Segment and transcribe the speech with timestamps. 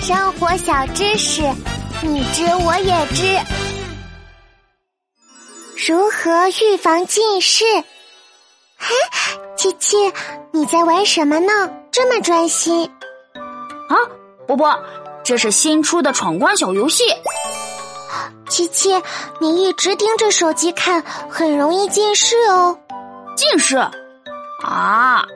[0.00, 1.42] 生活小知识，
[2.00, 3.38] 你知我也知。
[5.86, 7.64] 如何预防近视？
[8.78, 8.94] 嘿，
[9.56, 9.96] 琪琪，
[10.52, 11.52] 你在玩什么呢？
[11.92, 12.90] 这么专心？
[13.88, 13.94] 啊，
[14.46, 14.74] 波波，
[15.22, 17.04] 这是新出的闯关小游戏。
[18.48, 19.02] 琪琪，
[19.38, 22.78] 你一直盯着手机看，很容易近视哦。
[23.36, 23.76] 近视？
[24.64, 25.26] 啊，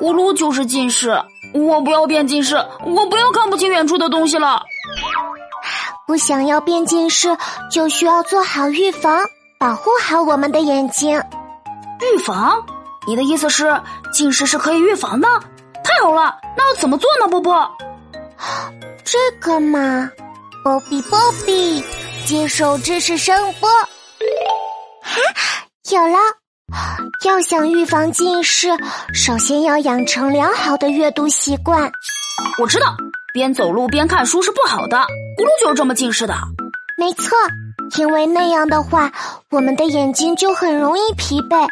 [0.00, 1.22] 咕噜就是近视。
[1.64, 4.62] 我不要变近视，我不要看不清远处的东西了。
[6.06, 7.36] 不想要变近视，
[7.70, 9.26] 就需要做好预防，
[9.58, 11.22] 保护好我们的眼睛。
[12.00, 12.64] 预防？
[13.06, 13.80] 你的意思是
[14.12, 15.28] 近视是可以预防的？
[15.82, 17.28] 太好了，那要怎么做呢？
[17.28, 17.70] 波波，
[19.04, 20.10] 这个嘛，
[20.62, 21.84] 波比波比，
[22.26, 23.68] 接受知识声波。
[25.02, 25.20] 哈，
[25.90, 26.18] 有了。
[27.24, 28.70] 要想预防近视，
[29.14, 31.90] 首先要养成良好的阅读习惯。
[32.60, 32.96] 我知道，
[33.32, 34.96] 边走路边看书是不好的。
[34.96, 36.34] 咕噜就是这么近视的。
[36.98, 37.36] 没错，
[37.98, 39.12] 因为那样的话，
[39.50, 41.68] 我们的眼睛就很容易疲惫。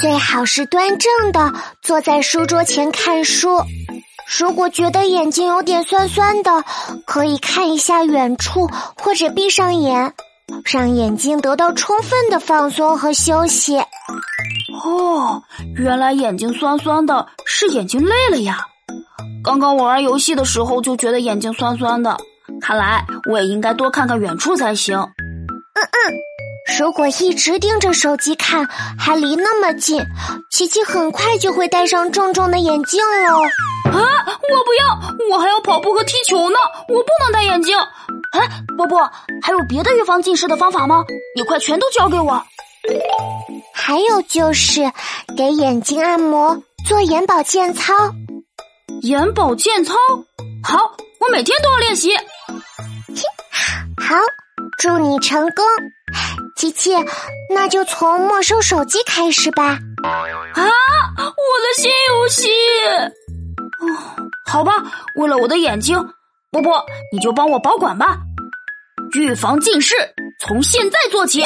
[0.00, 3.62] 最好是端正的坐在书桌前看书。
[4.38, 6.62] 如果觉得眼睛有点酸酸的，
[7.06, 10.12] 可以看一下远处，或者闭上眼。
[10.64, 13.78] 让眼睛得到充分的放松和休息。
[14.84, 15.42] 哦，
[15.74, 18.66] 原来眼睛酸酸的是眼睛累了呀！
[19.42, 22.16] 刚刚我玩游戏的时候就觉得眼睛酸酸的，
[22.60, 24.96] 看来我也应该多看看远处才行。
[24.98, 26.14] 嗯嗯，
[26.78, 28.66] 如果一直盯着手机看，
[28.98, 30.02] 还离那么近，
[30.50, 33.28] 琪琪很快就会戴上重重的眼镜了。
[33.90, 33.92] 啊！
[33.92, 34.98] 我不要，
[35.30, 37.76] 我还要跑步和踢球呢，我不能戴眼镜。
[38.32, 39.10] 哎，波波，
[39.42, 41.04] 还有别的预防近视的方法吗？
[41.36, 42.42] 你快全都教给我。
[43.72, 44.92] 还有就是
[45.36, 47.94] 给眼睛按摩，做眼保健操。
[49.02, 49.94] 眼保健操，
[50.64, 50.78] 好，
[51.20, 52.16] 我每天都要练习。
[52.16, 54.16] 好，
[54.78, 55.64] 祝你成功，
[56.56, 56.90] 琪琪。
[57.54, 59.78] 那就从没收手机开始吧。
[60.02, 60.22] 啊，
[61.16, 62.48] 我的新游戏。
[63.78, 63.84] 哦，
[64.46, 64.72] 好吧，
[65.16, 65.96] 为了我的眼睛，
[66.50, 68.18] 波波，你就帮我保管吧。
[69.14, 69.94] 预防近视，
[70.40, 71.42] 从现在做起。